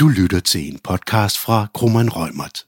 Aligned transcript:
Du 0.00 0.08
lytter 0.08 0.40
til 0.40 0.72
en 0.72 0.78
podcast 0.84 1.38
fra 1.38 1.66
Krummeren 1.74 2.10
Rømert. 2.12 2.64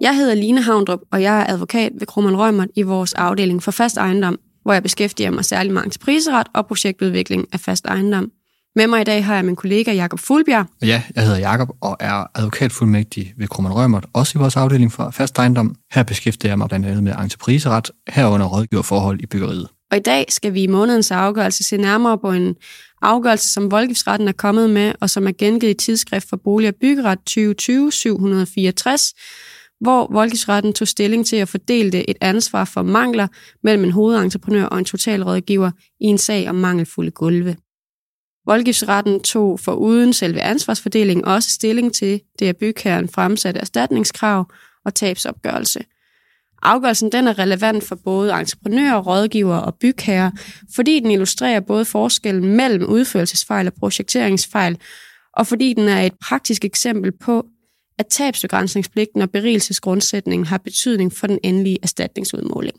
Jeg 0.00 0.16
hedder 0.16 0.34
Line 0.34 0.62
Havndrup, 0.62 0.98
og 1.12 1.22
jeg 1.22 1.40
er 1.40 1.46
advokat 1.52 1.92
ved 1.98 2.06
Krummeren 2.06 2.36
Rømert 2.36 2.68
i 2.76 2.82
vores 2.82 3.14
afdeling 3.14 3.62
for 3.62 3.70
fast 3.70 3.96
ejendom, 3.96 4.38
hvor 4.62 4.72
jeg 4.72 4.82
beskæftiger 4.82 5.30
mig 5.30 5.44
særlig 5.44 5.72
med 5.72 5.84
entrepriseret 5.84 6.46
og 6.54 6.66
projektudvikling 6.66 7.46
af 7.52 7.60
fast 7.60 7.86
ejendom. 7.86 8.30
Med 8.76 8.86
mig 8.86 9.00
i 9.00 9.04
dag 9.04 9.24
har 9.24 9.34
jeg 9.34 9.44
min 9.44 9.56
kollega 9.56 9.92
Jakob 9.92 10.18
Fuglbjerg. 10.18 10.66
Ja, 10.82 11.02
jeg 11.14 11.24
hedder 11.24 11.38
Jakob 11.38 11.68
og 11.80 11.96
er 12.00 12.24
advokatfuldmægtig 12.34 13.34
ved 13.36 13.48
Krummeren 13.48 13.76
Rømert, 13.76 14.06
også 14.12 14.38
i 14.38 14.40
vores 14.40 14.56
afdeling 14.56 14.92
for 14.92 15.10
fast 15.10 15.38
ejendom. 15.38 15.74
Her 15.92 16.02
beskæftiger 16.02 16.50
jeg 16.50 16.58
mig 16.58 16.68
blandt 16.68 16.86
andet 16.86 17.02
med 17.02 17.12
entrepriseret, 17.12 17.90
herunder 18.08 18.46
rådgiverforhold 18.46 19.20
i 19.20 19.26
byggeriet. 19.26 19.68
Og 19.94 19.98
i 19.98 20.02
dag 20.02 20.26
skal 20.28 20.54
vi 20.54 20.62
i 20.62 20.66
månedens 20.66 21.10
afgørelse 21.10 21.64
se 21.64 21.76
nærmere 21.76 22.18
på 22.18 22.32
en 22.32 22.56
afgørelse, 23.02 23.52
som 23.52 23.70
voldgiftsretten 23.70 24.28
er 24.28 24.32
kommet 24.32 24.70
med, 24.70 24.92
og 25.00 25.10
som 25.10 25.26
er 25.26 25.32
gengivet 25.38 25.70
i 25.70 25.84
tidsskrift 25.84 26.28
for 26.28 26.36
bolig- 26.36 26.68
og 26.68 26.74
byggeret 26.80 27.18
2020-764, 27.30 29.12
hvor 29.80 30.12
voldgiftsretten 30.12 30.72
tog 30.72 30.88
stilling 30.88 31.26
til 31.26 31.36
at 31.36 31.48
fordele 31.48 32.10
et 32.10 32.16
ansvar 32.20 32.64
for 32.64 32.82
mangler 32.82 33.26
mellem 33.62 33.84
en 33.84 33.90
hovedentreprenør 33.90 34.64
og 34.64 34.78
en 34.78 34.84
totalrådgiver 34.84 35.70
i 36.00 36.04
en 36.04 36.18
sag 36.18 36.48
om 36.48 36.54
mangelfulde 36.54 37.10
gulve. 37.10 37.56
Voldgiftsretten 38.46 39.22
tog 39.22 39.60
for 39.60 39.72
uden 39.72 40.12
selve 40.12 40.40
ansvarsfordelingen 40.40 41.24
også 41.24 41.50
stilling 41.50 41.94
til 41.94 42.20
det 42.38 42.46
af 42.46 42.56
bygherren 42.56 43.08
fremsatte 43.08 43.60
erstatningskrav 43.60 44.52
og 44.84 44.94
tabsopgørelse. 44.94 45.80
Afgørelsen 46.64 47.12
den 47.12 47.28
er 47.28 47.38
relevant 47.38 47.84
for 47.84 47.94
både 47.94 48.32
entreprenører, 48.32 48.98
rådgivere 48.98 49.62
og 49.62 49.74
bygherrer, 49.74 50.30
fordi 50.74 51.00
den 51.00 51.10
illustrerer 51.10 51.60
både 51.60 51.84
forskellen 51.84 52.56
mellem 52.56 52.84
udførelsesfejl 52.84 53.66
og 53.66 53.72
projekteringsfejl, 53.78 54.78
og 55.36 55.46
fordi 55.46 55.74
den 55.74 55.88
er 55.88 56.00
et 56.00 56.12
praktisk 56.20 56.64
eksempel 56.64 57.12
på, 57.12 57.46
at 57.98 58.06
tabsbegrænsningspligten 58.06 59.22
og 59.22 59.30
berigelsesgrundsætningen 59.30 60.46
har 60.46 60.58
betydning 60.58 61.12
for 61.12 61.26
den 61.26 61.38
endelige 61.42 61.78
erstatningsudmåling. 61.82 62.76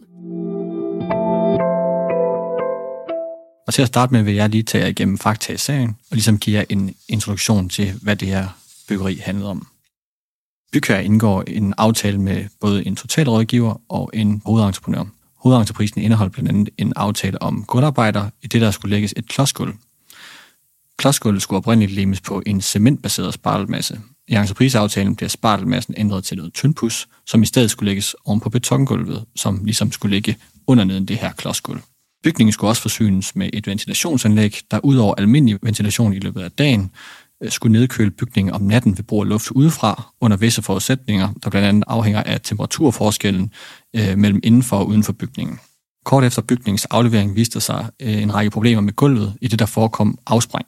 Og 3.67 3.73
til 3.73 3.81
at 3.81 3.87
starte 3.87 4.13
med 4.13 4.23
vil 4.23 4.33
jeg 4.33 4.49
lige 4.49 4.63
tage 4.63 4.81
jer 4.81 4.89
igennem 4.89 5.17
fakta 5.17 5.53
i 5.53 5.57
sagen, 5.57 5.89
og 5.89 6.15
ligesom 6.15 6.39
give 6.39 6.57
jer 6.57 6.65
en 6.69 6.95
introduktion 7.09 7.69
til, 7.69 7.93
hvad 8.01 8.15
det 8.15 8.27
her 8.27 8.47
byggeri 8.87 9.15
handlede 9.15 9.49
om. 9.49 9.67
Bygherre 10.75 11.05
indgår 11.05 11.43
en 11.47 11.73
aftale 11.77 12.17
med 12.17 12.45
både 12.61 12.85
en 12.85 12.95
totalrådgiver 12.95 13.81
og 13.89 14.11
en 14.13 14.41
hovedentreprenør. 14.45 15.03
Hovedentreprisen 15.35 16.01
indeholder 16.01 16.31
blandt 16.31 16.49
andet 16.49 16.69
en 16.77 16.93
aftale 16.95 17.41
om 17.41 17.63
gulvarbejder, 17.63 18.29
i 18.43 18.47
det 18.47 18.61
der 18.61 18.71
skulle 18.71 18.95
lægges 18.95 19.13
et 19.17 19.27
klodsgulv. 19.27 19.73
Klodsgulvet 20.97 21.41
skulle 21.41 21.57
oprindeligt 21.57 21.91
limes 21.91 22.21
på 22.21 22.41
en 22.45 22.61
cementbaseret 22.61 23.33
spartelmasse. 23.33 24.01
I 24.27 24.33
entreprisaftalen 24.33 25.15
bliver 25.15 25.29
spartelmassen 25.29 25.93
ændret 25.97 26.23
til 26.23 26.37
noget 26.37 26.53
tyndpus, 26.53 27.07
som 27.25 27.43
i 27.43 27.45
stedet 27.45 27.71
skulle 27.71 27.89
lægges 27.89 28.15
oven 28.25 28.39
på 28.39 28.49
betongulvet, 28.49 29.25
som 29.35 29.65
ligesom 29.65 29.91
skulle 29.91 30.15
ligge 30.15 30.37
under 30.67 30.83
neden 30.83 31.05
det 31.05 31.17
her 31.17 31.31
klodsgulv. 31.31 31.81
Bygningen 32.23 32.53
skulle 32.53 32.71
også 32.71 32.81
forsynes 32.81 33.35
med 33.35 33.49
et 33.53 33.67
ventilationsanlæg, 33.67 34.59
der 34.71 34.79
udover 34.85 35.15
almindelig 35.17 35.59
ventilation 35.61 36.13
i 36.13 36.19
løbet 36.19 36.41
af 36.41 36.51
dagen, 36.51 36.91
Øh, 37.43 37.51
skulle 37.51 37.79
nedkøle 37.79 38.11
bygningen 38.11 38.53
om 38.53 38.61
natten 38.61 38.97
ved 38.97 39.03
brug 39.03 39.21
af 39.23 39.29
luft 39.29 39.51
udefra 39.51 40.13
under 40.21 40.37
visse 40.37 40.61
forudsætninger, 40.61 41.29
der 41.43 41.49
blandt 41.49 41.67
andet 41.67 41.83
afhænger 41.87 42.23
af 42.23 42.41
temperaturforskellen 42.41 43.51
øh, 43.95 44.17
mellem 44.17 44.39
indenfor 44.43 44.77
og 44.77 44.87
uden 44.87 45.03
for 45.03 45.13
bygningen. 45.13 45.59
Kort 46.05 46.23
efter 46.23 46.41
bygningens 46.41 46.85
aflevering 46.85 47.35
viste 47.35 47.61
sig 47.61 47.89
øh, 48.01 48.21
en 48.21 48.33
række 48.33 48.51
problemer 48.51 48.81
med 48.81 48.93
gulvet, 48.93 49.37
i 49.41 49.47
det 49.47 49.59
der 49.59 49.65
forekom 49.65 50.17
afspring. 50.27 50.65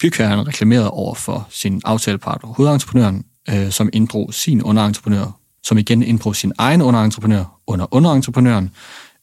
Bygherren 0.00 0.48
reklamerede 0.48 0.90
over 0.90 1.14
for 1.14 1.46
sin 1.50 1.82
aftalepart 1.84 2.40
hovedentreprenøren, 2.44 3.24
øh, 3.50 3.70
som 3.70 3.90
inddrog 3.92 4.34
sin 4.34 4.62
underentreprenør, 4.62 5.40
som 5.62 5.78
igen 5.78 6.02
inddrog 6.02 6.36
sin 6.36 6.52
egen 6.58 6.82
underentreprenør 6.82 7.60
under 7.66 7.94
underentreprenøren, 7.94 8.70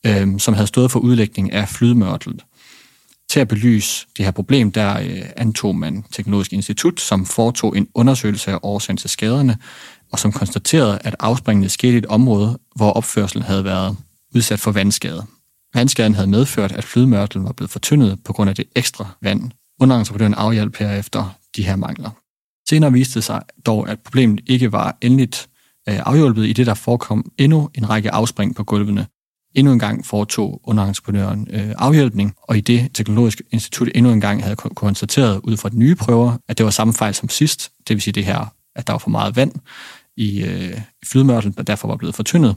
øh, 0.06 0.40
som 0.40 0.53
havde 0.53 0.68
stået 0.68 0.91
for 0.91 1.00
udlægning 1.00 1.52
af 1.52 1.69
flydmørtlet. 1.69 2.44
Til 3.30 3.40
at 3.40 3.48
belyse 3.48 4.08
det 4.18 4.26
her 4.26 4.32
problem, 4.32 4.72
der 4.72 5.00
øh, 5.00 5.24
antog 5.38 5.76
man 5.76 6.04
Teknologisk 6.12 6.54
Institut, 6.54 7.02
som 7.02 7.26
foretog 7.26 7.78
en 7.78 7.88
undersøgelse 7.94 8.52
af 8.52 8.60
årsagen 8.64 8.98
til 8.98 9.10
skaderne, 9.10 9.58
og 10.12 10.20
som 10.20 10.32
konstaterede, 10.32 11.00
at 11.04 11.16
afspringene 11.20 11.70
skete 11.70 11.94
i 11.94 11.98
et 11.98 12.06
område, 12.06 12.58
hvor 12.76 12.92
opførselen 12.92 13.44
havde 13.44 13.64
været 13.64 13.98
udsat 14.36 14.60
for 14.60 14.72
vandskade. 14.72 15.26
Vandskaden 15.74 16.16
havde 16.16 16.30
medført, 16.30 16.72
at 16.72 16.84
flydmørtlen 16.84 17.44
var 17.44 17.52
blevet 17.52 17.72
fortyndet 17.72 18.24
på 18.24 18.34
grund 18.34 18.50
af 18.50 18.56
det 18.56 18.66
ekstra 18.76 19.08
vand. 19.22 19.52
Underentreprenøren 19.80 20.34
afhjælp 20.34 20.78
herefter 20.78 21.38
de 21.56 21.64
her 21.64 21.76
mangler. 21.76 22.09
Senere 22.70 22.92
viste 22.94 23.16
det 23.16 23.24
sig 23.24 23.42
dog, 23.66 23.90
at 23.90 24.00
problemet 24.00 24.40
ikke 24.48 24.72
var 24.72 24.98
endeligt 25.02 25.50
øh, 25.90 26.00
afhjulpet 26.06 26.46
i 26.46 26.54
det, 26.54 26.66
der 26.66 26.74
forekom 26.74 27.32
endnu 27.38 27.70
en 27.76 27.90
række 27.90 28.12
afspring 28.12 28.56
på 28.56 28.64
gulvene, 28.64 29.08
endnu 29.57 29.73
en 29.73 29.79
gang 29.79 30.06
foretog 30.06 30.62
underentreprenøren 30.63 31.47
øh, 31.51 31.73
afhjælpning, 31.78 32.34
og 32.41 32.57
i 32.57 32.62
det 32.62 32.90
teknologiske 32.94 33.44
institut 33.51 33.90
endnu 33.95 34.12
en 34.12 34.22
gang 34.22 34.44
havde 34.44 34.56
konstateret 34.56 35.41
ud 35.44 35.57
fra 35.57 35.69
de 35.69 35.79
nye 35.79 35.95
prøver, 35.95 36.38
at 36.47 36.57
det 36.57 36.63
var 36.63 36.69
samme 36.69 36.94
fejl 36.94 37.13
som 37.13 37.29
sidst, 37.29 37.72
det 37.88 37.94
vil 37.94 38.01
sige 38.01 38.12
det 38.12 38.25
her, 38.25 38.53
at 38.75 38.88
der 38.88 38.94
var 38.94 38.97
for 38.97 39.09
meget 39.09 39.35
vand 39.35 39.51
i, 40.17 40.44
øh, 40.44 40.78
i 40.78 41.06
flydmørtlen, 41.06 41.53
der 41.53 41.63
derfor 41.63 41.88
var 41.88 41.96
blevet 41.96 42.16
fortyndet, 42.16 42.56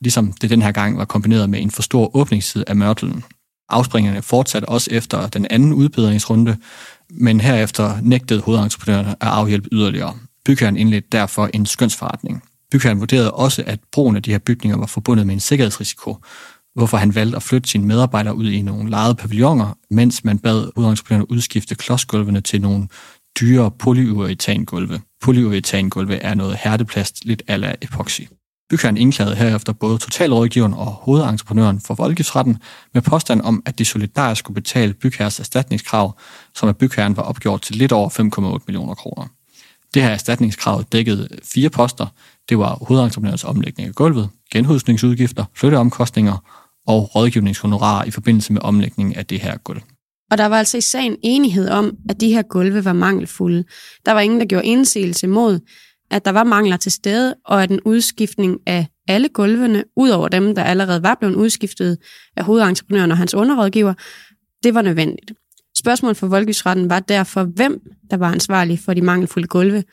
ligesom 0.00 0.32
det 0.32 0.50
den 0.50 0.62
her 0.62 0.72
gang 0.72 0.98
var 0.98 1.04
kombineret 1.04 1.50
med 1.50 1.60
en 1.60 1.70
for 1.70 1.82
stor 1.82 2.16
åbningstid 2.16 2.64
af 2.66 2.76
mørtlen. 2.76 3.24
Afspringerne 3.68 4.22
fortsatte 4.22 4.66
også 4.66 4.90
efter 4.92 5.28
den 5.28 5.46
anden 5.50 5.72
udbedringsrunde, 5.72 6.56
men 7.10 7.40
herefter 7.40 7.98
nægtede 8.02 8.40
hovedentreprenøren 8.40 9.06
at 9.06 9.16
afhjælpe 9.20 9.68
yderligere. 9.72 10.14
Bygherren 10.44 10.76
indledte 10.76 11.08
derfor 11.12 11.50
en 11.54 11.66
skønsforretning. 11.66 12.42
Bygherren 12.72 13.00
vurderede 13.00 13.30
også, 13.30 13.62
at 13.66 13.80
brugen 13.92 14.16
af 14.16 14.22
de 14.22 14.30
her 14.30 14.38
bygninger 14.38 14.78
var 14.78 14.86
forbundet 14.86 15.26
med 15.26 15.34
en 15.34 15.40
sikkerhedsrisiko, 15.40 16.16
hvorfor 16.74 16.96
han 16.96 17.14
valgte 17.14 17.36
at 17.36 17.42
flytte 17.42 17.68
sine 17.68 17.86
medarbejdere 17.86 18.34
ud 18.34 18.50
i 18.50 18.62
nogle 18.62 18.90
lejede 18.90 19.14
pavilloner, 19.14 19.78
mens 19.90 20.24
man 20.24 20.38
bad 20.38 20.70
hovedentreprenøren 20.76 21.26
udskifte 21.26 21.74
klodsgulvene 21.74 22.40
til 22.40 22.60
nogle 22.60 22.88
dyre 23.40 23.70
polyuretangulve. 23.70 25.00
Polyuretangulve 25.20 26.16
er 26.16 26.34
noget 26.34 26.56
hærdeplast, 26.56 27.24
lidt 27.24 27.42
ala 27.48 27.74
epoxy. 27.82 28.20
Bygherren 28.70 28.96
indklagede 28.96 29.36
herefter 29.36 29.72
både 29.72 29.98
totalrådgiveren 29.98 30.74
og 30.74 30.86
hovedentreprenøren 30.86 31.80
for 31.80 31.94
voldgiftsretten 31.94 32.58
med 32.94 33.02
påstand 33.02 33.40
om, 33.40 33.62
at 33.66 33.78
de 33.78 33.84
solidarisk 33.84 34.38
skulle 34.38 34.54
betale 34.54 34.94
bygherres 34.94 35.40
erstatningskrav, 35.40 36.18
som 36.54 36.68
af 36.68 36.76
bygherren 36.76 37.16
var 37.16 37.22
opgjort 37.22 37.62
til 37.62 37.76
lidt 37.76 37.92
over 37.92 38.08
5,8 38.58 38.64
millioner 38.66 38.94
kroner. 38.94 39.26
Det 39.94 40.02
her 40.02 40.10
erstatningskrav 40.10 40.84
dækkede 40.92 41.28
fire 41.42 41.70
poster. 41.70 42.06
Det 42.48 42.58
var 42.58 42.84
hovedentreprenørens 42.88 43.44
omlægning 43.44 43.88
af 43.88 43.94
gulvet, 43.94 44.28
genhusningsudgifter, 44.52 45.44
flytteomkostninger 45.54 46.44
og 46.86 47.14
rådgivningshonorarer 47.14 48.04
i 48.04 48.10
forbindelse 48.10 48.52
med 48.52 48.62
omlægningen 48.62 49.14
af 49.14 49.26
det 49.26 49.40
her 49.40 49.56
gulv. 49.56 49.80
Og 50.30 50.38
der 50.38 50.46
var 50.46 50.58
altså 50.58 50.78
i 50.78 50.80
sagen 50.80 51.16
enighed 51.22 51.68
om, 51.68 51.96
at 52.08 52.20
de 52.20 52.32
her 52.32 52.42
gulve 52.42 52.84
var 52.84 52.92
mangelfulde. 52.92 53.64
Der 54.06 54.12
var 54.12 54.20
ingen, 54.20 54.40
der 54.40 54.46
gjorde 54.46 54.66
indsigelse 54.66 55.26
mod, 55.26 55.60
at 56.10 56.24
der 56.24 56.30
var 56.30 56.44
mangler 56.44 56.76
til 56.76 56.92
stede, 56.92 57.34
og 57.44 57.62
at 57.62 57.70
en 57.70 57.80
udskiftning 57.84 58.58
af 58.66 58.86
alle 59.08 59.28
gulvene, 59.28 59.84
ud 59.96 60.08
over 60.08 60.28
dem, 60.28 60.54
der 60.54 60.62
allerede 60.62 61.02
var 61.02 61.16
blevet 61.20 61.34
udskiftet 61.34 61.98
af 62.36 62.44
hovedentreprenøren 62.44 63.10
og 63.10 63.18
hans 63.18 63.34
underrådgiver, 63.34 63.94
det 64.62 64.74
var 64.74 64.82
nødvendigt. 64.82 65.32
Spørgsmålet 65.78 66.16
for 66.16 66.26
voldgiftsretten 66.26 66.90
var 66.90 67.00
derfor, 67.00 67.44
hvem 67.44 67.80
der 68.10 68.16
var 68.16 68.32
ansvarlig 68.32 68.78
for 68.78 68.94
de 68.94 69.02
mangelfulde 69.02 69.48
gulve. 69.48 69.84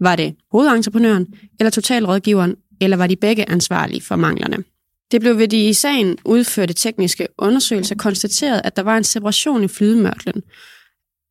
Var 0.00 0.16
det 0.16 0.34
hovedentreprenøren 0.52 1.26
eller 1.60 1.70
totalrådgiveren, 1.70 2.56
eller 2.80 2.96
var 2.96 3.06
de 3.06 3.16
begge 3.16 3.50
ansvarlige 3.50 4.00
for 4.00 4.16
manglerne? 4.16 4.64
Det 5.10 5.20
blev 5.20 5.38
ved 5.38 5.48
de 5.48 5.68
i 5.68 5.72
sagen 5.72 6.18
udførte 6.24 6.74
tekniske 6.74 7.26
undersøgelser 7.38 7.94
konstateret, 7.94 8.60
at 8.64 8.76
der 8.76 8.82
var 8.82 8.96
en 8.96 9.04
separation 9.04 9.64
i 9.64 9.68
flydemørtlen, 9.68 10.42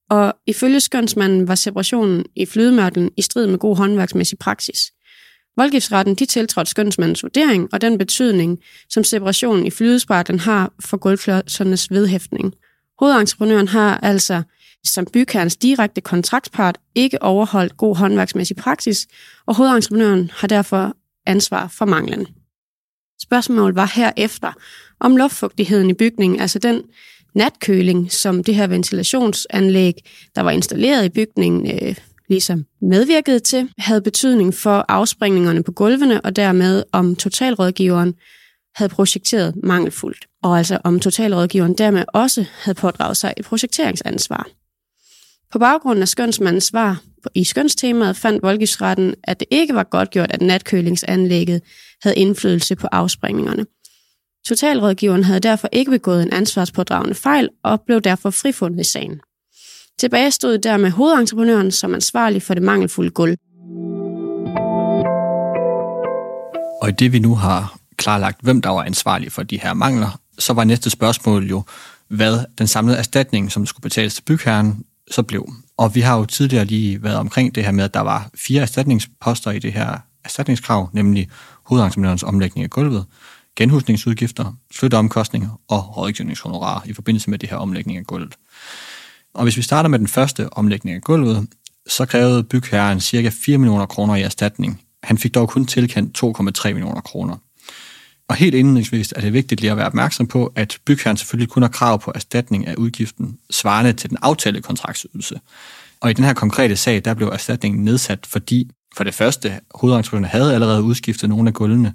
og 0.09 0.33
ifølge 0.47 0.79
skønsmanden 0.79 1.47
var 1.47 1.55
separationen 1.55 2.25
i 2.35 2.45
flydemørtlen 2.45 3.11
i 3.17 3.21
strid 3.21 3.47
med 3.47 3.57
god 3.57 3.77
håndværksmæssig 3.77 4.37
praksis. 4.37 4.91
Voldgiftsretten 5.57 6.15
de 6.15 6.25
tiltrådte 6.25 6.71
skønsmandens 6.71 7.23
vurdering 7.23 7.69
og 7.73 7.81
den 7.81 7.97
betydning, 7.97 8.59
som 8.89 9.03
separationen 9.03 9.65
i 9.65 9.69
flydespartlen 9.69 10.39
har 10.39 10.73
for 10.79 10.97
gulvklodsernes 10.97 11.91
vedhæftning. 11.91 12.53
Hovedentreprenøren 12.99 13.67
har 13.67 13.97
altså 13.97 14.43
som 14.83 15.05
bygherrens 15.13 15.55
direkte 15.55 16.01
kontraktpart 16.01 16.77
ikke 16.95 17.23
overholdt 17.23 17.77
god 17.77 17.95
håndværksmæssig 17.95 18.57
praksis, 18.57 19.07
og 19.45 19.55
hovedentreprenøren 19.55 20.31
har 20.33 20.47
derfor 20.47 20.95
ansvar 21.25 21.67
for 21.67 21.85
manglen. 21.85 22.27
Spørgsmålet 23.21 23.75
var 23.75 23.91
herefter, 23.95 24.51
om 24.99 25.17
luftfugtigheden 25.17 25.89
i 25.89 25.93
bygningen, 25.93 26.39
altså 26.39 26.59
den 26.59 26.81
natkøling, 27.35 28.11
som 28.11 28.43
det 28.43 28.55
her 28.55 28.67
ventilationsanlæg, 28.67 29.93
der 30.35 30.41
var 30.41 30.51
installeret 30.51 31.05
i 31.05 31.09
bygningen, 31.09 31.71
øh, 31.71 31.95
ligesom 32.29 32.65
medvirkede 32.81 33.39
til, 33.39 33.69
havde 33.77 34.01
betydning 34.01 34.53
for 34.53 34.85
afspringningerne 34.87 35.63
på 35.63 35.71
gulvene, 35.71 36.21
og 36.21 36.35
dermed 36.35 36.83
om 36.91 37.15
totalrådgiveren 37.15 38.13
havde 38.77 38.89
projekteret 38.89 39.53
mangelfuldt, 39.63 40.27
og 40.43 40.57
altså 40.57 40.77
om 40.83 40.99
totalrådgiveren 40.99 41.73
dermed 41.73 42.03
også 42.13 42.45
havde 42.63 42.75
pådraget 42.75 43.17
sig 43.17 43.33
et 43.37 43.45
projekteringsansvar. 43.45 44.47
På 45.51 45.59
baggrund 45.59 46.01
af 46.01 46.07
skønsmandens 46.07 46.63
svar 46.63 47.01
i 47.35 47.43
skønstemaet 47.43 48.17
fandt 48.17 48.43
voldgiftsretten, 48.43 49.15
at 49.23 49.39
det 49.39 49.47
ikke 49.51 49.75
var 49.75 49.83
godt 49.83 50.09
gjort, 50.11 50.31
at 50.31 50.41
natkølingsanlægget 50.41 51.61
havde 52.03 52.15
indflydelse 52.15 52.75
på 52.75 52.87
afspringningerne. 52.91 53.65
Totalrådgiveren 54.47 55.23
havde 55.23 55.39
derfor 55.39 55.69
ikke 55.71 55.91
begået 55.91 56.23
en 56.23 56.33
ansvarspådragende 56.33 57.15
fejl 57.15 57.49
og 57.63 57.81
blev 57.81 58.01
derfor 58.01 58.29
frifundet 58.29 58.79
i 58.79 58.89
sagen. 58.89 59.19
Tilbage 59.99 60.31
stod 60.31 60.57
dermed 60.57 60.89
hovedentreprenøren 60.89 61.71
som 61.71 61.95
ansvarlig 61.95 62.41
for 62.41 62.53
det 62.53 62.63
mangelfulde 62.63 63.09
gulv. 63.09 63.37
Og 66.81 66.89
i 66.89 66.91
det 66.91 67.13
vi 67.13 67.19
nu 67.19 67.35
har 67.35 67.77
klarlagt, 68.07 68.41
hvem 68.41 68.61
der 68.61 68.69
var 68.69 68.83
ansvarlig 68.83 69.31
for 69.31 69.43
de 69.43 69.59
her 69.61 69.73
mangler, 69.73 70.19
så 70.39 70.53
var 70.53 70.63
næste 70.63 70.89
spørgsmål 70.89 71.49
jo, 71.49 71.63
hvad 72.09 72.45
den 72.57 72.67
samlede 72.67 72.97
erstatning, 72.97 73.51
som 73.51 73.65
skulle 73.65 73.81
betales 73.81 74.15
til 74.15 74.21
bygherren, 74.21 74.85
så 75.11 75.23
blev. 75.23 75.49
Og 75.77 75.95
vi 75.95 76.01
har 76.01 76.17
jo 76.17 76.25
tidligere 76.25 76.65
lige 76.65 77.03
været 77.03 77.17
omkring 77.17 77.55
det 77.55 77.63
her 77.63 77.71
med, 77.71 77.83
at 77.83 77.93
der 77.93 77.99
var 77.99 78.29
fire 78.35 78.61
erstatningsposter 78.61 79.51
i 79.51 79.59
det 79.59 79.73
her 79.73 79.97
erstatningskrav, 80.23 80.89
nemlig 80.93 81.29
hovedentreprenørens 81.63 82.23
omlægning 82.23 82.63
af 82.63 82.69
gulvet, 82.69 83.05
genhusningsudgifter, 83.55 84.53
flytteomkostninger 84.71 85.61
og 85.67 85.97
rådgivningshonorarer 85.97 86.81
i 86.85 86.93
forbindelse 86.93 87.29
med 87.29 87.39
det 87.39 87.49
her 87.49 87.57
omlægning 87.57 87.97
af 87.97 88.05
gulvet. 88.05 88.35
Og 89.33 89.43
hvis 89.43 89.57
vi 89.57 89.61
starter 89.61 89.89
med 89.89 89.99
den 89.99 90.07
første 90.07 90.53
omlægning 90.53 90.95
af 90.95 91.01
gulvet, 91.01 91.47
så 91.87 92.05
krævede 92.05 92.43
bygherren 92.43 93.01
ca. 93.01 93.29
4 93.29 93.57
millioner 93.57 93.85
kroner 93.85 94.15
i 94.15 94.21
erstatning. 94.21 94.81
Han 95.03 95.17
fik 95.17 95.35
dog 95.35 95.49
kun 95.49 95.65
tilkendt 95.65 96.23
2,3 96.65 96.73
millioner 96.73 97.01
kroner. 97.01 97.37
Og 98.29 98.35
helt 98.35 98.55
indledningsvis 98.55 99.13
er 99.15 99.21
det 99.21 99.33
vigtigt 99.33 99.61
lige 99.61 99.71
at 99.71 99.77
være 99.77 99.85
opmærksom 99.85 100.27
på, 100.27 100.53
at 100.55 100.77
bygherren 100.85 101.17
selvfølgelig 101.17 101.49
kun 101.49 101.63
har 101.63 101.69
krav 101.69 102.01
på 102.01 102.11
erstatning 102.15 102.67
af 102.67 102.75
udgiften 102.75 103.37
svarende 103.51 103.93
til 103.93 104.09
den 104.09 104.17
aftalte 104.21 104.61
kontraktsydelse. 104.61 105.39
Og 106.01 106.09
i 106.09 106.13
den 106.13 106.23
her 106.23 106.33
konkrete 106.33 106.75
sag, 106.75 107.05
der 107.05 107.13
blev 107.13 107.27
erstatningen 107.27 107.83
nedsat, 107.83 108.25
fordi 108.25 108.69
for 108.97 109.03
det 109.03 109.13
første, 109.13 109.59
hovedentreprenøren 109.75 110.25
havde 110.25 110.53
allerede 110.53 110.83
udskiftet 110.83 111.29
nogle 111.29 111.47
af 111.47 111.53
gulvene, 111.53 111.93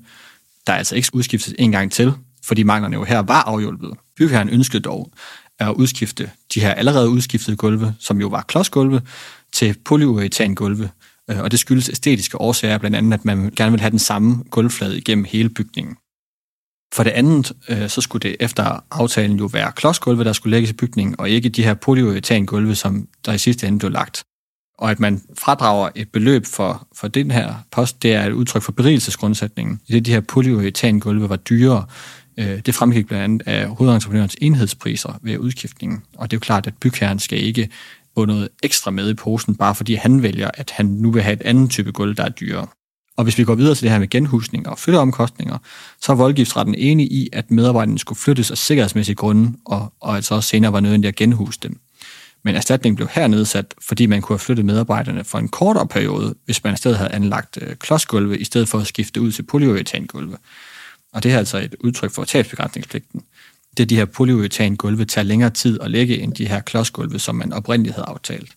der 0.66 0.72
er 0.72 0.76
altså 0.76 0.96
ikke 0.96 1.08
udskiftet 1.12 1.54
en 1.58 1.72
gang 1.72 1.92
til, 1.92 2.12
fordi 2.44 2.62
manglerne 2.62 2.96
jo 2.96 3.04
her 3.04 3.18
var 3.18 3.42
afhjulpet. 3.42 3.92
Bygherren 4.16 4.48
ønskede 4.48 4.82
dog 4.82 5.12
at 5.58 5.68
udskifte 5.68 6.30
de 6.54 6.60
her 6.60 6.74
allerede 6.74 7.08
udskiftede 7.08 7.56
gulve, 7.56 7.94
som 7.98 8.20
jo 8.20 8.28
var 8.28 8.42
klodsgulve, 8.42 9.00
til 9.52 9.76
polyuretangulve, 9.84 10.90
gulve. 11.26 11.42
og 11.42 11.50
det 11.50 11.58
skyldes 11.58 11.88
æstetiske 11.88 12.40
årsager, 12.40 12.78
blandt 12.78 12.96
andet, 12.96 13.12
at 13.12 13.24
man 13.24 13.52
gerne 13.56 13.70
vil 13.70 13.80
have 13.80 13.90
den 13.90 13.98
samme 13.98 14.44
gulvflade 14.50 14.98
igennem 14.98 15.24
hele 15.24 15.48
bygningen. 15.48 15.96
For 16.92 17.02
det 17.02 17.10
andet, 17.10 17.52
øh, 17.68 17.88
så 17.88 18.00
skulle 18.00 18.20
det 18.28 18.36
efter 18.40 18.84
aftalen 18.90 19.38
jo 19.38 19.46
være 19.46 19.72
klodsgulve, 19.72 20.24
der 20.24 20.32
skulle 20.32 20.50
lægges 20.50 20.70
i 20.70 20.74
bygningen, 20.74 21.14
og 21.18 21.30
ikke 21.30 21.48
de 21.48 21.64
her 21.64 21.74
polyuretangulve, 21.74 22.74
som 22.74 23.08
der 23.26 23.32
i 23.32 23.38
sidste 23.38 23.66
ende 23.66 23.78
blev 23.78 23.90
lagt. 23.90 24.24
Og 24.78 24.90
at 24.90 25.00
man 25.00 25.22
fradrager 25.38 25.88
et 25.94 26.08
beløb 26.12 26.46
for, 26.46 26.88
for 26.94 27.08
den 27.08 27.30
her 27.30 27.54
post, 27.70 28.02
det 28.02 28.14
er 28.14 28.26
et 28.26 28.32
udtryk 28.32 28.62
for 28.62 28.72
berigelsesgrundsætningen. 28.72 29.80
I 29.86 29.92
det 29.92 30.06
de 30.06 30.10
her 30.10 30.20
polyuretangulve 30.20 31.28
var 31.28 31.36
dyrere, 31.36 31.84
øh, 32.36 32.60
det 32.66 32.74
fremgik 32.74 33.06
blandt 33.06 33.24
andet 33.24 33.48
af 33.48 33.68
hovedentreprenørens 33.68 34.36
enhedspriser 34.40 35.18
ved 35.22 35.38
udskiftningen. 35.38 36.02
Og 36.16 36.30
det 36.30 36.36
er 36.36 36.38
jo 36.38 36.40
klart, 36.40 36.66
at 36.66 36.74
bygherren 36.80 37.18
skal 37.18 37.44
ikke 37.44 37.68
få 38.14 38.24
noget 38.24 38.48
ekstra 38.62 38.90
med 38.90 39.10
i 39.10 39.14
posen, 39.14 39.56
bare 39.56 39.74
fordi 39.74 39.94
han 39.94 40.22
vælger, 40.22 40.50
at 40.54 40.70
han 40.70 40.86
nu 40.86 41.10
vil 41.10 41.22
have 41.22 41.32
et 41.32 41.42
andet 41.42 41.70
type 41.70 41.92
gulv, 41.92 42.16
der 42.16 42.24
er 42.24 42.28
dyrere. 42.28 42.66
Og 43.16 43.24
hvis 43.24 43.38
vi 43.38 43.44
går 43.44 43.54
videre 43.54 43.74
til 43.74 43.82
det 43.82 43.90
her 43.90 43.98
med 43.98 44.10
genhusning 44.10 44.68
og 44.68 44.78
flytteomkostninger, 44.78 45.58
så 46.00 46.12
er 46.12 46.16
voldgiftsretten 46.16 46.74
enig 46.74 47.12
i, 47.12 47.28
at 47.32 47.50
medarbejderne 47.50 47.98
skulle 47.98 48.18
flyttes 48.18 48.50
af 48.50 48.58
sikkerhedsmæssige 48.58 49.16
grunde, 49.16 49.52
og, 49.64 49.92
og 50.00 50.16
altså 50.16 50.34
også 50.34 50.48
senere 50.48 50.72
var 50.72 50.80
nødvendigt 50.80 51.08
at 51.08 51.16
genhuse 51.16 51.58
dem. 51.62 51.80
Men 52.44 52.54
erstatningen 52.54 52.96
blev 52.96 53.08
her 53.12 53.26
nedsat, 53.26 53.74
fordi 53.88 54.06
man 54.06 54.22
kunne 54.22 54.34
have 54.34 54.38
flyttet 54.38 54.64
medarbejderne 54.64 55.24
for 55.24 55.38
en 55.38 55.48
kortere 55.48 55.86
periode, 55.86 56.34
hvis 56.44 56.64
man 56.64 56.74
i 56.74 56.76
stedet 56.76 56.98
havde 56.98 57.12
anlagt 57.12 57.58
øh, 57.62 57.76
klodsgulve, 57.76 58.38
i 58.38 58.44
stedet 58.44 58.68
for 58.68 58.78
at 58.78 58.86
skifte 58.86 59.20
ud 59.20 59.32
til 59.32 59.42
polyuretangulve. 59.42 60.36
Og 61.12 61.22
det 61.22 61.32
er 61.32 61.38
altså 61.38 61.58
et 61.58 61.74
udtryk 61.80 62.10
for 62.10 62.24
tabsbegrænsningspligten. 62.24 63.22
Det 63.76 63.82
er 63.82 63.86
de 63.86 63.96
her 63.96 64.04
polyuretangulve 64.04 65.04
tager 65.04 65.24
længere 65.24 65.50
tid 65.50 65.80
at 65.80 65.90
lægge 65.90 66.18
end 66.18 66.34
de 66.34 66.46
her 66.48 66.60
klodsgulve, 66.60 67.18
som 67.18 67.34
man 67.34 67.52
oprindeligt 67.52 67.94
havde 67.94 68.08
aftalt. 68.08 68.56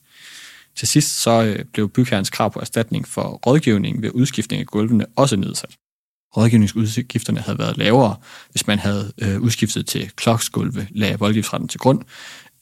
Til 0.78 0.88
sidst 0.88 1.22
så 1.22 1.44
øh, 1.44 1.66
blev 1.74 1.90
bygherrens 1.90 2.30
krav 2.30 2.54
på 2.54 2.60
erstatning 2.60 3.08
for 3.08 3.40
rådgivning 3.48 4.02
ved 4.02 4.12
udskiftning 4.14 4.60
af 4.60 4.66
gulvene 4.66 5.06
også 5.16 5.36
nedsat. 5.36 5.76
Rådgivningsudgifterne 6.38 7.40
havde 7.40 7.60
været 7.60 7.78
lavere, 7.78 8.16
hvis 8.52 8.68
man 8.68 8.80
havde 8.80 9.14
øh, 9.22 9.42
udskiftet 9.42 9.88
til 9.88 10.12
kloksgulve, 10.16 10.88
lagde 10.92 11.20
voldgiftsretten 11.20 11.68
til 11.68 11.80
grund, 11.80 12.02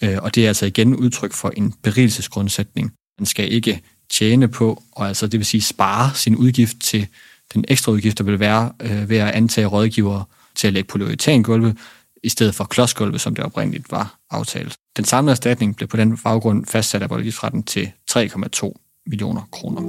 øh, 0.03 0.17
og 0.21 0.35
det 0.35 0.43
er 0.43 0.47
altså 0.47 0.65
igen 0.65 0.95
udtryk 0.95 1.33
for 1.33 1.49
en 1.49 1.73
berigelsesgrundsætning. 1.83 2.93
Man 3.19 3.25
skal 3.25 3.53
ikke 3.53 3.81
tjene 4.11 4.47
på, 4.47 4.83
og 4.91 5.07
altså 5.07 5.27
det 5.27 5.39
vil 5.39 5.45
sige 5.45 5.61
spare 5.61 6.11
sin 6.15 6.35
udgift 6.35 6.79
til 6.79 7.07
den 7.53 7.65
ekstra 7.67 7.91
udgift, 7.91 8.17
der 8.17 8.23
vil 8.23 8.39
være 8.39 8.71
øh, 8.81 9.09
ved 9.09 9.17
at 9.17 9.31
antage 9.31 9.67
rådgiver 9.67 10.23
til 10.55 10.67
at 10.67 10.73
lægge 10.73 10.87
polyuretangulve, 10.87 11.75
i 12.23 12.29
stedet 12.29 12.55
for 12.55 12.63
klodsgulve, 12.63 13.19
som 13.19 13.35
det 13.35 13.45
oprindeligt 13.45 13.91
var 13.91 14.19
aftalt. 14.29 14.75
Den 14.97 15.05
samlede 15.05 15.31
erstatning 15.31 15.75
blev 15.75 15.87
på 15.87 15.97
den 15.97 16.17
baggrund 16.17 16.65
fastsat 16.65 17.01
af 17.01 17.09
voldgiftsretten 17.09 17.63
til 17.63 17.91
3,2 18.17 19.03
millioner 19.05 19.41
kroner. 19.51 19.81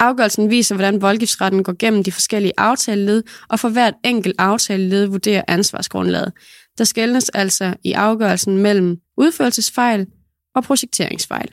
Afgørelsen 0.00 0.50
viser, 0.50 0.74
hvordan 0.74 1.02
voldgiftsretten 1.02 1.64
går 1.64 1.74
gennem 1.78 2.04
de 2.04 2.12
forskellige 2.12 2.52
aftaleled, 2.58 3.22
og 3.48 3.60
for 3.60 3.68
hvert 3.68 3.94
enkelt 4.04 4.34
aftaleled 4.38 5.06
vurderer 5.06 5.42
ansvarsgrundlaget. 5.48 6.32
Der 6.78 6.84
skældnes 6.84 7.28
altså 7.28 7.74
i 7.84 7.92
afgørelsen 7.92 8.58
mellem 8.58 8.96
udførelsesfejl 9.16 10.06
og 10.54 10.64
projekteringsfejl. 10.64 11.48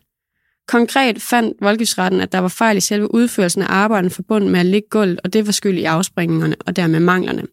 Konkret 0.67 1.21
fandt 1.21 1.57
voldgiftsretten, 1.61 2.21
at 2.21 2.31
der 2.31 2.39
var 2.39 2.47
fejl 2.47 2.77
i 2.77 2.79
selve 2.79 3.13
udførelsen 3.13 3.61
af 3.61 3.67
arbejden 3.69 4.11
forbundet 4.11 4.51
med 4.51 4.59
at 4.59 4.65
ligge 4.65 4.87
gulvet, 4.89 5.19
og 5.23 5.33
det 5.33 5.45
var 5.45 5.51
skyld 5.51 5.77
i 5.77 5.83
afspringningerne 5.83 6.55
og 6.65 6.75
dermed 6.75 6.99
manglerne. 6.99 7.43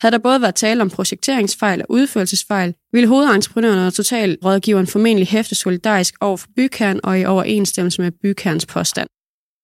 Havde 0.00 0.12
der 0.12 0.18
både 0.18 0.42
været 0.42 0.54
tale 0.54 0.82
om 0.82 0.90
projekteringsfejl 0.90 1.80
og 1.80 1.86
udførelsesfejl, 1.88 2.74
ville 2.92 3.08
hovedentreprenøren 3.08 3.86
og 3.86 3.94
totalrådgiveren 3.94 4.86
formentlig 4.86 5.28
hæfte 5.28 5.54
solidarisk 5.54 6.14
over 6.20 6.36
for 6.36 6.48
bygherren 6.56 7.00
og 7.04 7.20
i 7.20 7.24
overensstemmelse 7.24 8.02
med 8.02 8.10
bygherrens 8.22 8.66
påstand. 8.66 9.08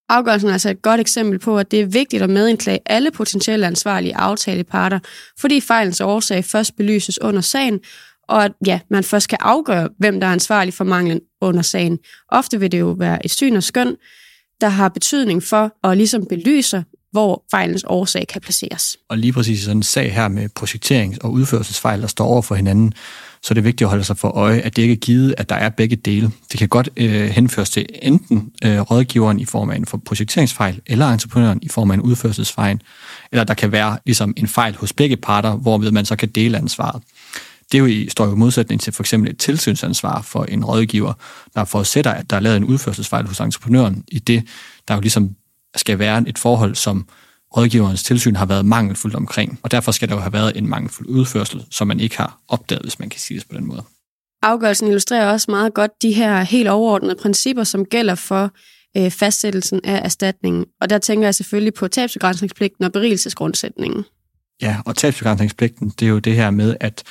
Afgørelsen 0.09 0.49
er 0.49 0.53
altså 0.53 0.69
et 0.69 0.81
godt 0.81 1.01
eksempel 1.01 1.39
på, 1.39 1.57
at 1.57 1.71
det 1.71 1.81
er 1.81 1.85
vigtigt 1.85 2.23
at 2.23 2.29
medindklage 2.29 2.79
alle 2.85 3.11
potentielle 3.11 3.67
ansvarlige 3.67 4.15
aftaleparter, 4.15 4.99
fordi 5.39 5.61
fejlens 5.61 6.01
årsag 6.01 6.45
først 6.45 6.75
belyses 6.75 7.21
under 7.21 7.41
sagen, 7.41 7.79
og 8.27 8.45
at 8.45 8.51
ja, 8.65 8.79
man 8.89 9.03
først 9.03 9.29
kan 9.29 9.37
afgøre, 9.41 9.89
hvem 9.99 10.19
der 10.19 10.27
er 10.27 10.31
ansvarlig 10.31 10.73
for 10.73 10.83
manglen 10.83 11.21
under 11.41 11.61
sagen. 11.61 11.99
Ofte 12.29 12.59
vil 12.59 12.71
det 12.71 12.79
jo 12.79 12.95
være 12.99 13.25
et 13.25 13.31
syn 13.31 13.55
og 13.55 13.63
skøn, 13.63 13.95
der 14.61 14.67
har 14.67 14.89
betydning 14.89 15.43
for 15.43 15.87
at 15.87 15.97
ligesom 15.97 16.25
belyser, 16.25 16.83
hvor 17.13 17.43
fejlens 17.51 17.83
årsag 17.87 18.27
kan 18.27 18.41
placeres. 18.41 18.97
Og 19.09 19.17
lige 19.17 19.33
præcis 19.33 19.63
sådan 19.63 19.77
en 19.77 19.83
sag 19.83 20.13
her 20.13 20.27
med 20.27 20.49
projekterings- 20.59 21.17
og 21.21 21.31
udførelsesfejl, 21.31 22.01
der 22.01 22.07
står 22.07 22.25
over 22.25 22.41
for 22.41 22.55
hinanden, 22.55 22.93
så 23.43 23.51
er 23.51 23.53
det 23.53 23.63
vigtigt 23.63 23.81
at 23.81 23.89
holde 23.89 24.03
sig 24.03 24.17
for 24.17 24.27
øje, 24.27 24.59
at 24.59 24.75
det 24.75 24.81
ikke 24.81 24.91
er 24.91 24.97
givet, 24.97 25.35
at 25.37 25.49
der 25.49 25.55
er 25.55 25.69
begge 25.69 25.95
dele. 25.95 26.31
Det 26.51 26.59
kan 26.59 26.67
godt 26.67 26.89
øh, 26.97 27.29
henføres 27.29 27.69
til 27.69 27.85
enten 28.01 28.51
øh, 28.63 28.79
rådgiveren 28.79 29.39
i 29.39 29.45
form 29.45 29.69
af 29.69 29.75
en 29.75 29.85
projekteringsfejl, 29.85 30.81
eller 30.85 31.07
entreprenøren 31.07 31.59
i 31.61 31.69
form 31.69 31.91
af 31.91 31.95
en 31.95 32.01
udførelsesfejl, 32.01 32.81
eller 33.31 33.43
der 33.43 33.53
kan 33.53 33.71
være 33.71 33.97
ligesom 34.05 34.33
en 34.37 34.47
fejl 34.47 34.75
hos 34.75 34.93
begge 34.93 35.17
parter, 35.17 35.55
hvorved 35.55 35.91
man 35.91 36.05
så 36.05 36.15
kan 36.15 36.29
dele 36.29 36.57
ansvaret. 36.57 37.01
Det 37.71 37.79
jo 37.79 37.85
i, 37.85 38.09
står 38.09 38.25
jo 38.25 38.33
i 38.33 38.37
modsætning 38.37 38.81
til 38.81 38.93
for 38.93 39.03
eksempel 39.03 39.29
et 39.29 39.37
tilsynsansvar 39.37 40.21
for 40.21 40.43
en 40.43 40.65
rådgiver, 40.65 41.13
der 41.55 41.65
forudsætter, 41.65 42.11
at 42.11 42.29
der 42.29 42.35
er 42.35 42.39
lavet 42.39 42.57
en 42.57 42.63
udførelsesfejl 42.63 43.27
hos 43.27 43.39
entreprenøren, 43.39 44.03
i 44.07 44.19
det 44.19 44.43
der 44.87 44.93
jo 44.95 45.01
ligesom 45.01 45.35
skal 45.75 45.99
være 45.99 46.23
et 46.27 46.37
forhold, 46.37 46.75
som 46.75 47.07
rådgiverens 47.57 48.03
tilsyn 48.03 48.35
har 48.35 48.45
været 48.45 48.65
mangelfuldt 48.65 49.15
omkring, 49.15 49.59
og 49.63 49.71
derfor 49.71 49.91
skal 49.91 50.09
der 50.09 50.15
jo 50.15 50.21
have 50.21 50.33
været 50.33 50.57
en 50.57 50.67
mangelfuld 50.67 51.09
udførsel, 51.09 51.65
som 51.71 51.87
man 51.87 51.99
ikke 51.99 52.17
har 52.17 52.39
opdaget, 52.47 52.81
hvis 52.81 52.99
man 52.99 53.09
kan 53.09 53.19
sige 53.19 53.39
det 53.39 53.47
på 53.49 53.55
den 53.55 53.67
måde. 53.67 53.83
Afgørelsen 54.43 54.87
illustrerer 54.87 55.31
også 55.31 55.51
meget 55.51 55.73
godt 55.73 55.91
de 56.01 56.11
her 56.11 56.41
helt 56.41 56.69
overordnede 56.69 57.15
principper, 57.15 57.63
som 57.63 57.85
gælder 57.85 58.15
for 58.15 58.51
øh, 58.97 59.11
fastsættelsen 59.11 59.81
af 59.83 60.01
erstatningen. 60.05 60.65
Og 60.81 60.89
der 60.89 60.97
tænker 60.97 61.27
jeg 61.27 61.35
selvfølgelig 61.35 61.73
på 61.73 61.87
tabsbegrænsningspligten 61.87 62.85
og 62.85 62.91
berigelsesgrundsætningen. 62.91 64.05
Ja, 64.61 64.77
og 64.85 64.95
tabsbegrænsningspligten, 64.95 65.89
det 65.99 66.05
er 66.05 66.09
jo 66.09 66.19
det 66.19 66.35
her 66.35 66.51
med, 66.51 66.75
at 66.79 67.03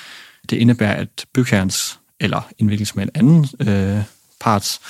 det 0.51 0.57
indebærer, 0.57 0.95
at 0.95 1.25
bygherrens 1.35 1.99
eller 2.21 2.49
en 2.59 2.87
som 2.87 3.01
anden 3.15 3.47
øh, 3.61 4.03
parts 4.43 4.81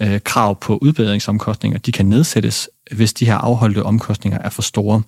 øh, 0.00 0.20
krav 0.24 0.60
på 0.60 0.78
udbedringsomkostninger, 0.82 1.78
de 1.78 1.92
kan 1.92 2.06
nedsættes, 2.06 2.68
hvis 2.92 3.12
de 3.12 3.26
her 3.26 3.36
afholdte 3.36 3.82
omkostninger 3.82 4.38
er 4.38 4.50
for 4.50 4.62
store. 4.62 5.02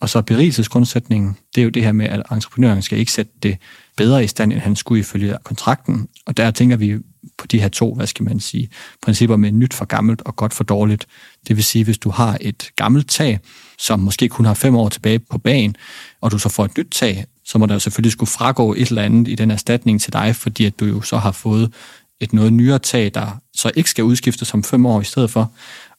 Og 0.00 0.08
så 0.08 0.22
berigelsesgrundsætningen, 0.22 1.36
det 1.54 1.60
er 1.60 1.64
jo 1.64 1.70
det 1.70 1.84
her 1.84 1.92
med, 1.92 2.06
at 2.06 2.22
entreprenøren 2.32 2.82
skal 2.82 2.98
ikke 2.98 3.12
sætte 3.12 3.32
det 3.42 3.58
bedre 3.96 4.24
i 4.24 4.26
stand, 4.26 4.52
end 4.52 4.60
han 4.60 4.76
skulle 4.76 5.00
ifølge 5.00 5.36
kontrakten. 5.44 6.08
Og 6.26 6.36
der 6.36 6.50
tænker 6.50 6.76
vi 6.76 6.98
på 7.38 7.46
de 7.46 7.60
her 7.60 7.68
to, 7.68 7.94
hvad 7.94 8.06
skal 8.06 8.24
man 8.24 8.40
sige, 8.40 8.68
principper 9.02 9.36
med 9.36 9.52
nyt 9.52 9.74
for 9.74 9.84
gammelt 9.84 10.22
og 10.22 10.36
godt 10.36 10.54
for 10.54 10.64
dårligt. 10.64 11.06
Det 11.48 11.56
vil 11.56 11.64
sige, 11.64 11.84
hvis 11.84 11.98
du 11.98 12.10
har 12.10 12.38
et 12.40 12.70
gammelt 12.76 13.10
tag, 13.10 13.40
som 13.78 14.00
måske 14.00 14.28
kun 14.28 14.44
har 14.44 14.54
fem 14.54 14.76
år 14.76 14.88
tilbage 14.88 15.18
på 15.18 15.38
bagen, 15.38 15.76
og 16.20 16.30
du 16.30 16.38
så 16.38 16.48
får 16.48 16.64
et 16.64 16.78
nyt 16.78 16.88
tag, 16.90 17.26
så 17.44 17.58
må 17.58 17.66
der 17.66 17.74
jo 17.74 17.80
selvfølgelig 17.80 18.12
skulle 18.12 18.30
fragå 18.30 18.74
et 18.74 18.88
eller 18.88 19.02
andet 19.02 19.28
i 19.28 19.34
den 19.34 19.50
erstatning 19.50 20.00
til 20.00 20.12
dig, 20.12 20.36
fordi 20.36 20.64
at 20.64 20.80
du 20.80 20.84
jo 20.84 21.00
så 21.00 21.16
har 21.16 21.32
fået 21.32 21.72
et 22.20 22.32
noget 22.32 22.52
nyere 22.52 22.78
tag, 22.78 23.10
der 23.14 23.40
så 23.54 23.70
ikke 23.74 23.90
skal 23.90 24.04
udskiftes 24.04 24.54
om 24.54 24.64
fem 24.64 24.86
år 24.86 25.00
i 25.00 25.04
stedet 25.04 25.30
for. 25.30 25.52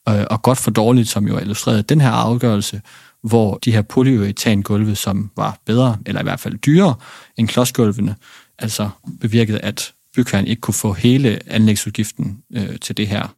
Øh, 0.08 0.24
og 0.30 0.42
godt 0.42 0.58
for 0.58 0.70
dårligt, 0.70 1.08
som 1.08 1.28
jo 1.28 1.38
illustreret 1.38 1.88
den 1.88 2.00
her 2.00 2.10
afgørelse, 2.10 2.80
hvor 3.22 3.58
de 3.64 3.72
her 3.72 3.82
polyuretan-gulve, 3.82 4.96
som 4.96 5.30
var 5.36 5.58
bedre, 5.66 5.96
eller 6.06 6.20
i 6.20 6.24
hvert 6.24 6.40
fald 6.40 6.58
dyrere 6.58 6.94
end 7.36 7.48
klodsgulvene, 7.48 8.16
altså 8.58 8.88
bevirkede, 9.20 9.58
at 9.58 9.92
bygherren 10.16 10.46
ikke 10.46 10.60
kunne 10.60 10.74
få 10.74 10.92
hele 10.92 11.40
anlægsudgiften 11.46 12.38
øh, 12.54 12.78
til 12.78 12.96
det 12.96 13.08
her. 13.08 13.34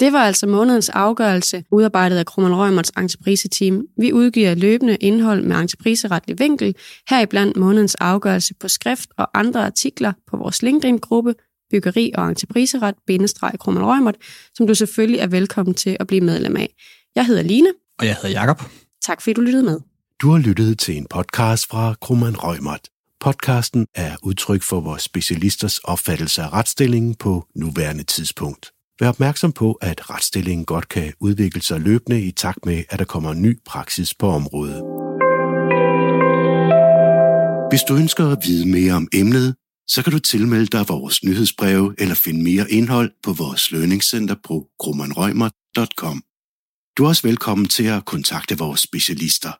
Det 0.00 0.12
var 0.12 0.18
altså 0.18 0.46
månedens 0.46 0.88
afgørelse, 0.88 1.64
udarbejdet 1.70 2.16
af 2.16 2.26
Krummernd 2.26 2.54
Rømerts 2.54 2.92
entreprise-team. 2.98 3.82
Vi 4.00 4.12
udgiver 4.12 4.54
løbende 4.54 4.96
indhold 4.96 5.42
med 5.42 5.56
entrepriseretlig 5.56 6.38
vinkel, 6.38 6.74
heriblandt 7.10 7.56
månedens 7.56 7.94
afgørelse 7.94 8.54
på 8.54 8.68
skrift 8.68 9.10
og 9.16 9.38
andre 9.38 9.66
artikler 9.66 10.12
på 10.30 10.36
vores 10.36 10.62
LinkedIn-gruppe 10.62 11.34
Byggeri 11.70 12.12
og 12.14 12.28
Entrepriseret, 12.28 12.94
bindestreg 13.06 13.52
Krummernd 13.60 14.14
som 14.54 14.66
du 14.66 14.74
selvfølgelig 14.74 15.20
er 15.20 15.26
velkommen 15.26 15.74
til 15.74 15.96
at 16.00 16.06
blive 16.06 16.20
medlem 16.20 16.56
af. 16.56 16.74
Jeg 17.14 17.26
hedder 17.26 17.42
Line. 17.42 17.68
Og 17.98 18.06
jeg 18.06 18.14
hedder 18.14 18.40
Jakob. 18.40 18.62
Tak 19.02 19.22
fordi 19.22 19.32
du 19.34 19.40
lyttede 19.40 19.64
med. 19.64 19.80
Du 20.22 20.30
har 20.30 20.38
lyttet 20.38 20.78
til 20.78 20.96
en 20.96 21.06
podcast 21.10 21.66
fra 21.68 21.94
Krummernd 22.00 22.36
Rømert. 22.38 22.88
Podcasten 23.20 23.86
er 23.94 24.16
udtryk 24.22 24.62
for 24.62 24.80
vores 24.80 25.02
specialisters 25.02 25.78
opfattelse 25.78 26.42
af 26.42 26.52
retsstillingen 26.52 27.14
på 27.14 27.46
nuværende 27.54 28.04
tidspunkt. 28.04 28.72
Vær 29.00 29.08
opmærksom 29.08 29.52
på, 29.52 29.72
at 29.72 30.10
retsstillingen 30.10 30.64
godt 30.64 30.88
kan 30.88 31.12
udvikle 31.20 31.62
sig 31.62 31.80
løbende 31.80 32.22
i 32.22 32.30
takt 32.30 32.66
med, 32.66 32.84
at 32.90 32.98
der 32.98 33.04
kommer 33.04 33.34
ny 33.34 33.58
praksis 33.66 34.14
på 34.14 34.28
området. 34.28 34.82
Hvis 37.70 37.82
du 37.88 37.96
ønsker 37.96 38.28
at 38.28 38.38
vide 38.46 38.68
mere 38.68 38.92
om 38.92 39.08
emnet, 39.12 39.54
så 39.88 40.02
kan 40.02 40.12
du 40.12 40.18
tilmelde 40.18 40.66
dig 40.66 40.88
vores 40.88 41.24
nyhedsbreve 41.24 41.94
eller 41.98 42.14
finde 42.14 42.42
mere 42.42 42.70
indhold 42.70 43.12
på 43.22 43.32
vores 43.32 43.70
lønningscenter 43.70 44.34
på 44.44 44.66
grummanrøgmer.com. 44.78 46.22
Du 46.98 47.04
er 47.04 47.08
også 47.08 47.26
velkommen 47.26 47.68
til 47.68 47.84
at 47.84 48.04
kontakte 48.04 48.58
vores 48.58 48.80
specialister. 48.80 49.52